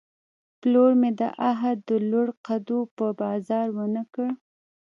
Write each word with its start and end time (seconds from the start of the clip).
پلور 0.59 0.91
مې 1.01 1.11
د 1.19 1.21
عهد، 1.49 1.77
د 1.89 1.91
لوړ 2.09 2.27
قدو 2.45 2.79
په 2.95 3.05
بازار 3.21 3.67
ونه 3.77 4.03
کړ 4.13 4.29